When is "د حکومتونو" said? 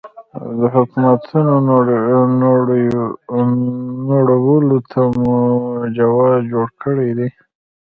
0.59-1.53